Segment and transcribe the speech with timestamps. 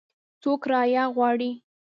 [0.41, 1.51] څو کرایه غواړي؟